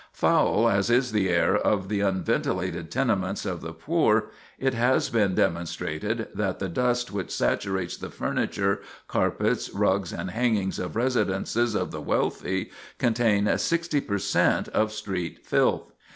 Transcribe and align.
Foul 0.13 0.67
as 0.67 0.89
is 0.89 1.11
the 1.11 1.29
air 1.29 1.55
of 1.55 1.87
the 1.87 1.99
unventilated 2.01 2.89
tenements 2.89 3.45
of 3.45 3.61
the 3.61 3.71
poor, 3.71 4.31
it 4.57 4.73
has 4.73 5.11
been 5.11 5.35
demonstrated 5.35 6.27
that 6.33 6.57
the 6.57 6.67
dust 6.69 7.11
which 7.11 7.29
saturates 7.29 7.95
the 7.97 8.09
furniture, 8.09 8.81
carpets, 9.07 9.69
rugs, 9.69 10.11
and 10.11 10.31
hangings 10.31 10.79
of 10.79 10.95
residences 10.95 11.75
of 11.75 11.91
the 11.91 12.01
wealthy 12.01 12.71
contains 12.97 13.61
sixty 13.61 14.01
per 14.01 14.17
cent 14.17 14.67
of 14.69 14.91
street 14.91 15.45
filth. 15.45 15.91